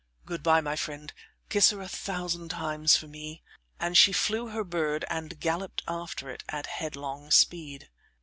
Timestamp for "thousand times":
1.87-2.97